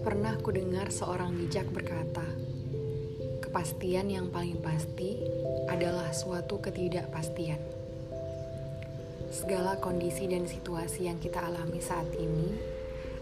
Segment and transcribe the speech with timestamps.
[0.00, 2.24] Pernah ku dengar seorang bijak berkata,
[3.44, 5.20] kepastian yang paling pasti
[5.68, 7.60] adalah suatu ketidakpastian.
[9.28, 12.56] Segala kondisi dan situasi yang kita alami saat ini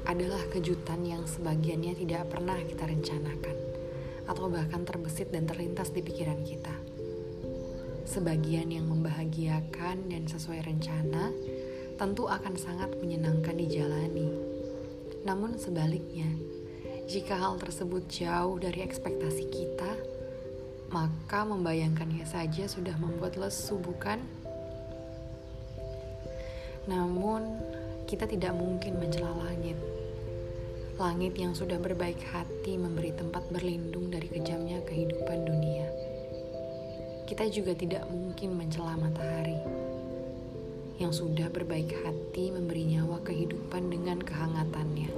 [0.06, 3.56] adalah kejutan yang sebagiannya tidak pernah kita rencanakan,
[4.30, 6.97] atau bahkan terbesit dan terlintas di pikiran kita.
[8.18, 11.30] Sebagian yang membahagiakan dan sesuai rencana
[11.94, 14.26] tentu akan sangat menyenangkan dijalani.
[15.22, 16.26] Namun sebaliknya,
[17.06, 19.92] jika hal tersebut jauh dari ekspektasi kita,
[20.90, 24.18] maka membayangkannya saja sudah membuat lesu, bukan?
[26.90, 27.54] Namun,
[28.10, 29.78] kita tidak mungkin mencela langit.
[30.98, 35.57] Langit yang sudah berbaik hati memberi tempat berlindung dari kejamnya kehidupan dunia.
[37.28, 39.60] Kita juga tidak mungkin mencela matahari
[40.96, 45.12] yang sudah berbaik hati memberi nyawa kehidupan dengan kehangatannya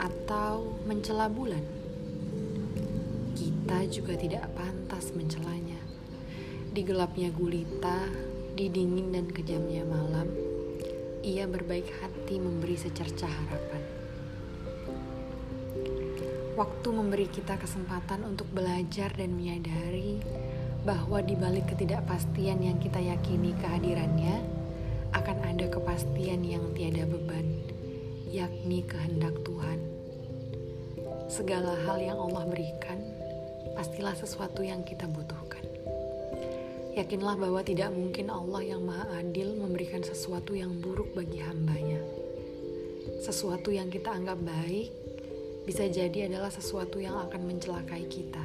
[0.00, 1.60] atau mencela bulan.
[3.36, 5.76] Kita juga tidak pantas mencelanya.
[6.72, 8.08] Di gelapnya gulita,
[8.56, 10.32] di dingin dan kejamnya malam,
[11.20, 13.84] ia berbaik hati memberi secercah harapan.
[16.56, 20.24] Waktu memberi kita kesempatan untuk belajar dan menyadari
[20.86, 24.46] bahwa di balik ketidakpastian yang kita yakini kehadirannya,
[25.10, 27.66] akan ada kepastian yang tiada beban
[28.36, 29.80] yakni kehendak Tuhan.
[31.26, 33.00] Segala hal yang Allah berikan
[33.72, 35.64] pastilah sesuatu yang kita butuhkan.
[36.96, 42.00] Yakinlah bahwa tidak mungkin Allah yang Maha Adil memberikan sesuatu yang buruk bagi hambanya.
[43.20, 44.92] Sesuatu yang kita anggap baik
[45.64, 48.44] bisa jadi adalah sesuatu yang akan mencelakai kita.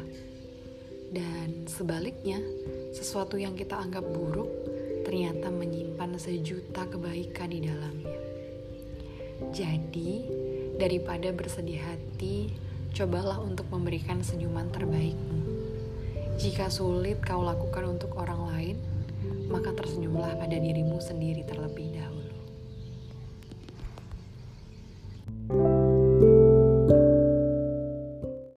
[1.12, 2.40] Dan sebaliknya,
[2.96, 4.48] sesuatu yang kita anggap buruk
[5.04, 8.16] ternyata menyimpan sejuta kebaikan di dalamnya.
[9.52, 10.24] Jadi,
[10.80, 12.56] daripada bersedih hati,
[12.96, 15.40] cobalah untuk memberikan senyuman terbaikmu.
[16.40, 18.78] Jika sulit kau lakukan untuk orang lain,
[19.52, 22.21] maka tersenyumlah pada dirimu sendiri terlebih dahulu.